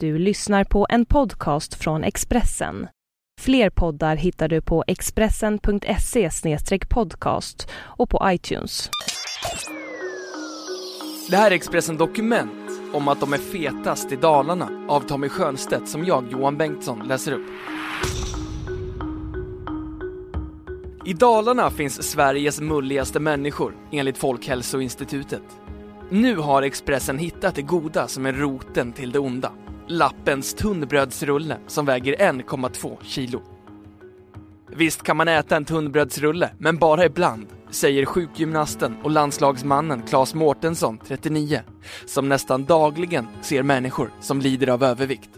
[0.00, 2.88] Du lyssnar på en podcast från Expressen.
[3.40, 6.30] Fler poddar hittar du på expressen.se
[6.88, 8.90] podcast och på iTunes.
[11.30, 15.88] Det här är Expressen Dokument om att de är fetast i Dalarna av Tommy Schönstedt
[15.88, 17.46] som jag, Johan Bengtsson, läser upp.
[21.04, 25.44] I Dalarna finns Sveriges mulligaste människor enligt Folkhälsoinstitutet.
[26.10, 29.52] Nu har Expressen hittat det goda som är roten till det onda.
[29.88, 33.42] Lappens tunnbrödsrulle som väger 1,2 kilo.
[34.76, 40.98] Visst kan man äta en tunnbrödsrulle, men bara ibland, säger sjukgymnasten och landslagsmannen Claes Mårtensson,
[41.06, 41.60] 39,
[42.06, 45.30] som nästan dagligen ser människor som lider av övervikt.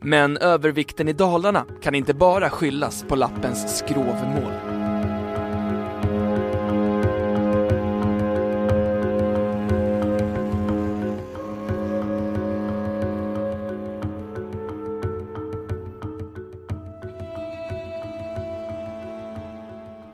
[0.00, 4.52] Men övervikten i Dalarna kan inte bara skyllas på lappens skrovmål.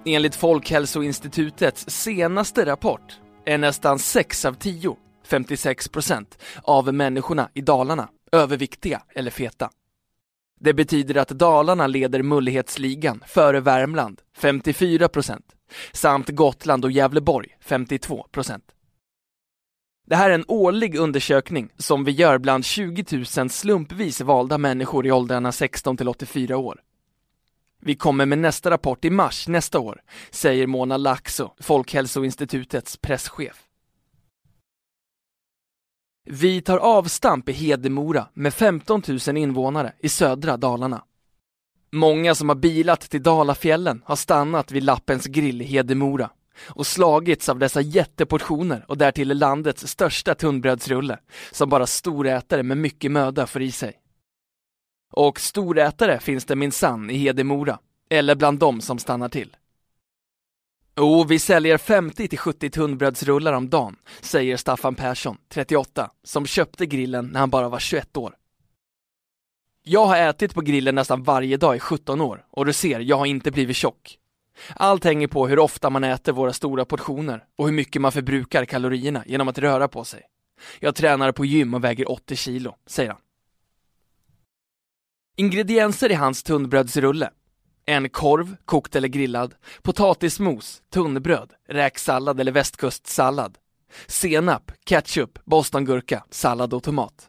[0.04, 8.08] Enligt Folkhälsoinstitutets senaste rapport är nästan 6 av 10, 56 procent, av människorna i Dalarna
[8.32, 9.70] överviktiga eller feta.
[10.60, 15.46] Det betyder att Dalarna leder mullighetsligan före Värmland, 54 procent,
[15.92, 18.64] samt Gotland och Gävleborg, 52 procent.
[20.06, 23.04] Det här är en årlig undersökning som vi gör bland 20
[23.38, 26.80] 000 slumpvis valda människor i åldrarna 16 till 84 år.
[27.80, 33.66] Vi kommer med nästa rapport i mars nästa år, säger Mona Laxo, Folkhälsoinstitutets presschef.
[36.24, 41.04] Vi tar avstamp i Hedemora med 15 000 invånare i södra Dalarna.
[41.92, 46.30] Många som har bilat till Dalafjällen har stannat vid Lappens grill i Hedemora
[46.66, 51.18] och slagits av dessa jätteportioner och därtill landets största tunnbrödsrulle
[51.52, 53.99] som bara storätare med mycket möda får i sig.
[55.10, 57.78] Och storätare finns det minsann i Hedemora,
[58.10, 59.56] eller bland dem som stannar till.
[60.96, 67.40] Jo, vi säljer 50-70 tunnbrödsrullar om dagen, säger Staffan Persson, 38, som köpte grillen när
[67.40, 68.34] han bara var 21 år.
[69.82, 73.16] Jag har ätit på grillen nästan varje dag i 17 år och du ser, jag
[73.16, 74.18] har inte blivit tjock.
[74.74, 78.64] Allt hänger på hur ofta man äter våra stora portioner och hur mycket man förbrukar
[78.64, 80.22] kalorierna genom att röra på sig.
[80.80, 83.20] Jag tränar på gym och väger 80 kilo, säger han.
[85.40, 87.30] Ingredienser i hans tunnbrödsrulle.
[87.86, 93.58] En korv, kokt eller grillad, potatismos, tunnbröd, räksallad eller västkustsallad,
[94.06, 97.28] senap, ketchup, bostongurka, sallad och tomat.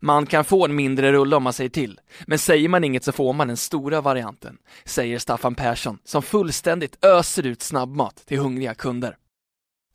[0.00, 3.12] Man kan få en mindre rulle om man säger till, men säger man inget så
[3.12, 8.74] får man den stora varianten, säger Staffan Persson som fullständigt öser ut snabbmat till hungriga
[8.74, 9.16] kunder.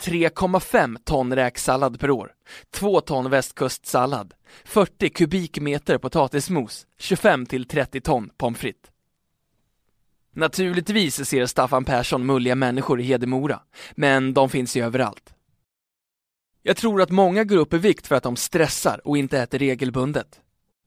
[0.02, 2.32] 3,5 ton räksallad per år,
[2.72, 4.34] 2 ton västkustsallad,
[4.66, 8.90] 40 kubikmeter potatismos, 25 till 30 ton pommes frites.
[10.36, 13.60] Naturligtvis ser Staffan Persson mulliga människor i Hedemora,
[13.92, 15.34] men de finns ju överallt.
[16.62, 19.60] Jag tror att många går upp i vikt för att de stressar och inte äter
[19.60, 20.40] regelbundet.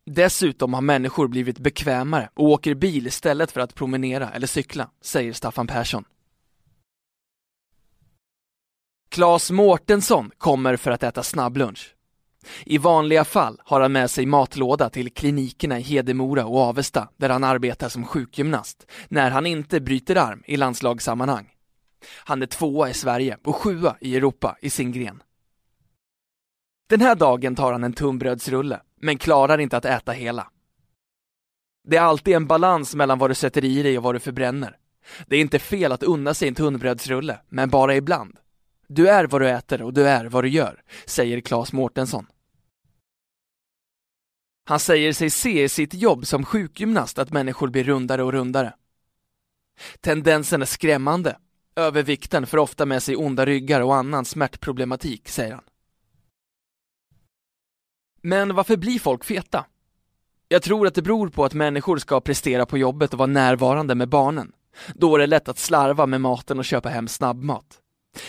[0.06, 5.32] Dessutom har människor blivit bekvämare och åker bil istället för att promenera eller cykla, säger
[5.32, 6.04] Staffan Persson.
[9.16, 11.94] Claes Mårtensson kommer för att äta snabblunch.
[12.64, 17.28] I vanliga fall har han med sig matlåda till klinikerna i Hedemora och Avesta där
[17.28, 21.48] han arbetar som sjukgymnast när han inte bryter arm i landslagssammanhang.
[22.24, 25.22] Han är tvåa i Sverige och sjua i Europa i sin gren.
[26.88, 30.46] Den här dagen tar han en tunnbrödsrulle, men klarar inte att äta hela.
[31.88, 34.76] Det är alltid en balans mellan vad du sätter i dig och vad du förbränner.
[35.26, 38.38] Det är inte fel att unna sig en tunnbrödsrulle, men bara ibland.
[38.88, 42.26] Du är vad du äter och du är vad du gör, säger Claes Mårtensson.
[44.68, 48.74] Han säger sig se i sitt jobb som sjukgymnast att människor blir rundare och rundare.
[50.00, 51.38] Tendensen är skrämmande.
[51.76, 55.64] Övervikten för ofta med sig onda ryggar och annan smärtproblematik, säger han.
[58.22, 59.66] Men varför blir folk feta?
[60.48, 63.94] Jag tror att det beror på att människor ska prestera på jobbet och vara närvarande
[63.94, 64.52] med barnen.
[64.94, 67.80] Då är det lätt att slarva med maten och köpa hem snabbmat.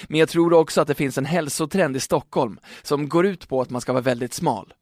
[0.07, 3.61] Men jag tror också att det finns en hälsotrend i Stockholm som går ut på
[3.61, 4.73] att man ska vara väldigt smal.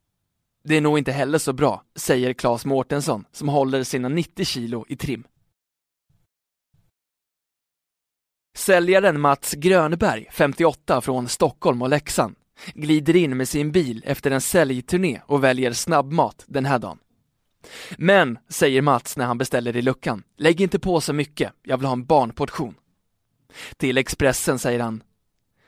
[0.64, 4.86] Det är nog inte heller så bra, säger Claes Mårtensson som håller sina 90 kilo
[4.88, 5.24] i trim.
[8.58, 12.36] Säljaren Mats Grönberg, 58, från Stockholm och Leksand,
[12.74, 17.00] glider in med sin bil efter en säljturné och väljer snabbmat den här dagen.
[17.98, 21.86] Men, säger Mats när han beställer i luckan, lägg inte på så mycket, jag vill
[21.86, 22.76] ha en barnportion.
[23.78, 25.04] Till Expressen säger han,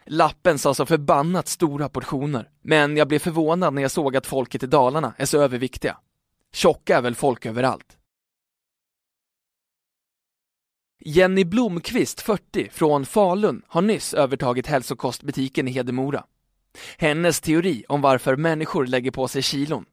[0.06, 4.64] Lappen sa så förbannat stora portioner, men jag blev förvånad när jag såg att folket
[4.64, 5.98] i Dalarna är så överviktiga.
[6.54, 7.98] Tjocka är väl folk överallt.
[11.00, 16.24] Jenny Blomqvist, 40, från Falun har nyss övertagit hälsokostbutiken i Hedemora.
[16.98, 19.86] Hennes teori om varför människor lägger på sig kilon.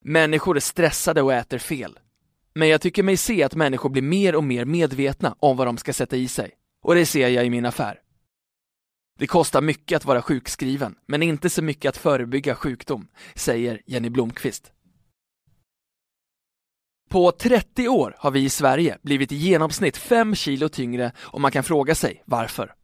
[0.00, 1.98] Människor är stressade och äter fel.
[2.54, 5.76] Men jag tycker mig se att människor blir mer och mer medvetna om vad de
[5.76, 6.50] ska sätta i sig.
[6.82, 8.00] Och det ser jag i min affär.
[9.18, 14.10] Det kostar mycket att vara sjukskriven, men inte så mycket att förebygga sjukdom, säger Jenny
[14.10, 14.72] Blomqvist.
[17.10, 21.52] På 30 år har vi i Sverige blivit i genomsnitt 5 kilo tyngre och man
[21.52, 22.74] kan fråga sig varför.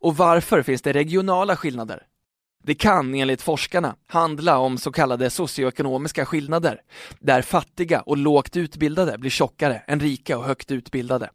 [0.00, 2.06] Och varför finns det regionala skillnader?
[2.64, 6.82] Det kan enligt forskarna handla om så kallade socioekonomiska skillnader,
[7.20, 11.30] där fattiga och lågt utbildade blir tjockare än rika och högt utbildade.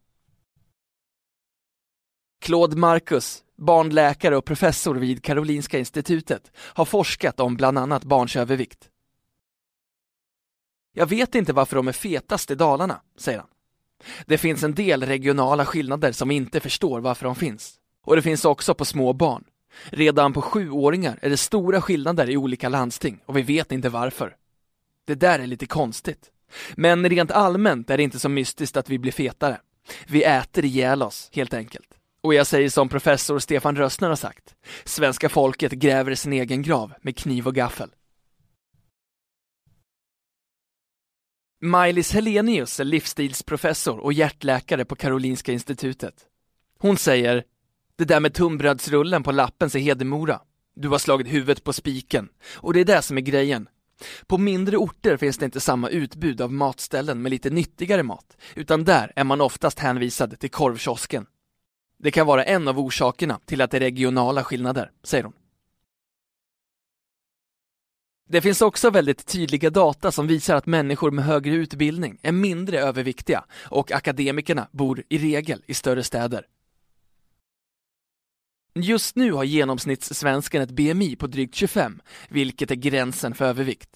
[2.42, 8.90] Claude Marcus, barnläkare och professor vid Karolinska institutet, har forskat om bland annat barns övervikt.
[10.94, 13.48] Jag vet inte varför de är fetast i Dalarna, säger han.
[14.26, 17.80] Det finns en del regionala skillnader som vi inte förstår varför de finns.
[18.04, 19.44] Och det finns också på små barn.
[19.84, 24.36] Redan på sjuåringar är det stora skillnader i olika landsting och vi vet inte varför.
[25.06, 26.32] Det där är lite konstigt.
[26.76, 29.62] Men rent allmänt är det inte så mystiskt att vi blir fetare.
[30.08, 31.88] Vi äter ihjäl oss, helt enkelt.
[32.24, 36.94] Och jag säger som professor Stefan Rössner har sagt, svenska folket gräver sin egen grav
[37.02, 37.90] med kniv och gaffel.
[41.64, 46.14] Maj-Lis Helenius är livsstilsprofessor och hjärtläkare på Karolinska institutet.
[46.80, 47.44] Hon säger,
[48.01, 50.39] det där med tunnbrödsrullen på lappen säger Hedemora.
[50.75, 52.30] Du har slagit huvudet på spiken.
[52.56, 53.69] Och det är det som är grejen.
[54.27, 58.83] På mindre orter finns det inte samma utbud av matställen med lite nyttigare mat, utan
[58.83, 61.25] där är man oftast hänvisad till korvkiosken.
[62.00, 65.33] Det kan vara en av orsakerna till att det är regionala skillnader, säger hon.
[68.30, 72.80] Det finns också väldigt tydliga data som visar att människor med högre utbildning är mindre
[72.80, 76.45] överviktiga och akademikerna bor i regel i större städer.
[78.76, 83.90] Just nu har genomsnittssvensken ett BMI på drygt 25, vilket är gränsen för övervikt.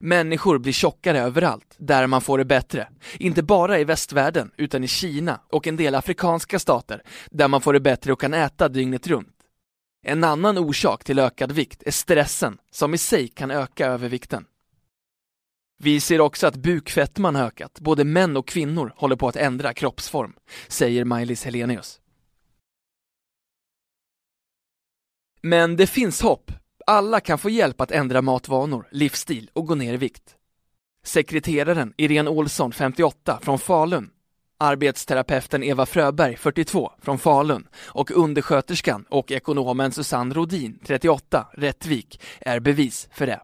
[0.00, 2.88] Människor blir tjockare överallt, där man får det bättre.
[3.18, 7.72] Inte bara i västvärlden, utan i Kina och en del afrikanska stater, där man får
[7.72, 9.36] det bättre och kan äta dygnet runt.
[10.06, 14.44] En annan orsak till ökad vikt är stressen, som i sig kan öka övervikten.
[15.78, 20.34] Vi ser också att bukfettman ökat, både män och kvinnor håller på att ändra kroppsform,
[20.68, 22.00] säger Maj-Lis Helenius.
[25.46, 26.52] Men det finns hopp.
[26.86, 30.36] Alla kan få hjälp att ändra matvanor, livsstil och gå ner i vikt.
[31.04, 34.10] Sekreteraren Irene Olsson, 58, från Falun,
[34.58, 42.60] arbetsterapeuten Eva Fröberg, 42, från Falun och undersköterskan och ekonomen Susanne Rodin, 38, Rättvik, är
[42.60, 43.40] bevis för det.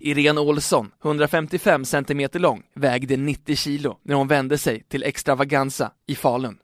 [0.00, 6.14] Irene Olsson, 155 cm lång, vägde 90 kilo när hon vände sig till Extravaganza i
[6.14, 6.58] Falun.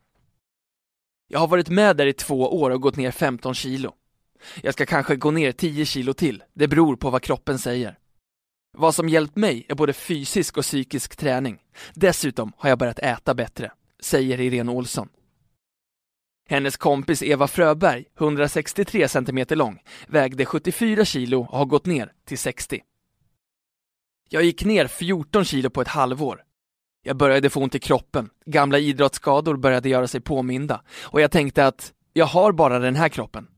[1.32, 3.94] Jag har varit med där i två år och gått ner 15 kilo.
[4.62, 7.98] Jag ska kanske gå ner 10 kilo till, det beror på vad kroppen säger.
[8.78, 11.58] Vad som hjälpt mig är både fysisk och psykisk träning.
[11.94, 15.08] Dessutom har jag börjat äta bättre, säger Irene Olsson.
[16.48, 22.38] Hennes kompis Eva Fröberg, 163 cm lång, vägde 74 kilo och har gått ner till
[22.38, 22.80] 60.
[24.28, 26.44] Jag gick ner 14 kilo på ett halvår.
[27.04, 31.66] Jag började få ont i kroppen, gamla idrottsskador började göra sig påminda och jag tänkte
[31.66, 33.48] att jag har bara den här kroppen.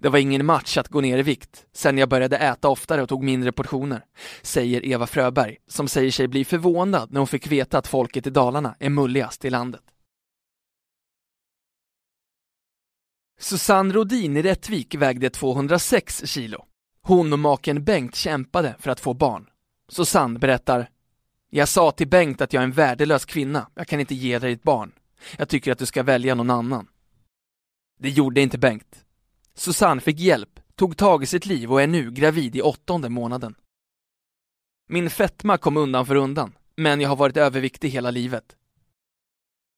[0.00, 3.08] Det var ingen match att gå ner i vikt sen jag började äta oftare och
[3.08, 4.04] tog mindre portioner,
[4.42, 8.30] säger Eva Fröberg, som säger sig bli förvånad när hon fick veta att folket i
[8.30, 9.82] Dalarna är mulligast i landet.
[13.40, 16.64] Susanne Rodin i Rättvik vägde 206 kilo.
[17.02, 19.46] Hon och maken Bengt kämpade för att få barn.
[19.88, 20.88] Susanne berättar
[21.50, 24.52] jag sa till Bengt att jag är en värdelös kvinna, jag kan inte ge dig
[24.52, 24.92] ett barn.
[25.36, 26.88] Jag tycker att du ska välja någon annan.
[27.98, 29.04] Det gjorde inte Bengt.
[29.54, 33.54] Susanne fick hjälp, tog tag i sitt liv och är nu gravid i åttonde månaden.
[34.88, 38.56] Min fetma kom undan för undan, men jag har varit överviktig hela livet.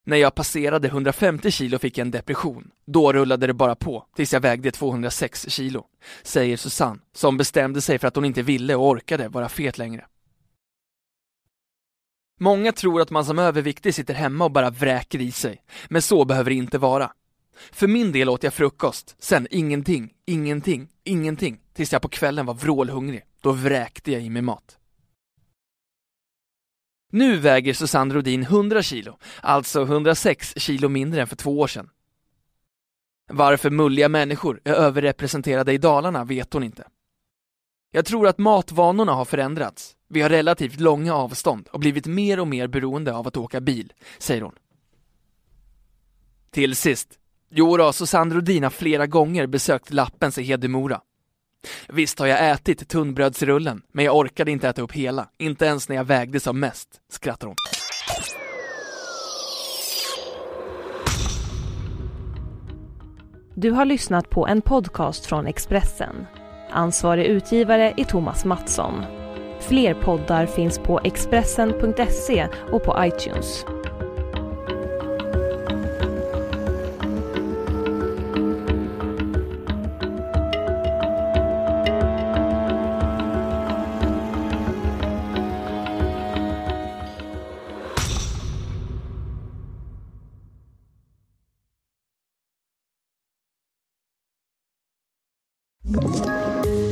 [0.06, 2.70] När jag passerade 150 kilo fick jag en depression.
[2.86, 5.86] Då rullade det bara på, tills jag vägde 206 kilo,
[6.22, 10.06] säger Susanne, som bestämde sig för att hon inte ville och orkade vara fet längre.
[12.42, 16.24] Många tror att man som överviktig sitter hemma och bara vräker i sig, men så
[16.24, 17.12] behöver det inte vara.
[17.72, 22.54] För min del åt jag frukost, sen ingenting, ingenting, ingenting, tills jag på kvällen var
[22.54, 23.24] vrålhungrig.
[23.40, 24.78] Då vräkte jag i mig mat.
[27.12, 31.90] Nu väger Susanne Rodin 100 kilo, alltså 106 kilo mindre än för två år sedan.
[33.32, 36.88] Varför mulliga människor är överrepresenterade i Dalarna vet hon inte.
[37.90, 39.96] Jag tror att matvanorna har förändrats.
[40.12, 43.92] Vi har relativt långa avstånd och blivit mer och mer beroende av att åka bil,
[44.18, 44.54] säger hon.
[46.50, 47.08] Till sist,
[47.50, 51.00] Jodå, så Sandro Dina flera gånger besökt Lappens i Hedemora.
[51.88, 55.96] Visst har jag ätit tunnbrödsrullen, men jag orkade inte äta upp hela, inte ens när
[55.96, 57.56] jag vägde som mest, skrattar hon.
[63.54, 66.26] Du har lyssnat på en podcast från Expressen.
[66.70, 69.19] Ansvarig utgivare är Thomas Mattsson.
[69.60, 73.64] Fler poddar finns på Expressen.se och på iTunes.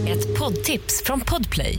[0.08, 1.78] Ett poddtips från Podplay.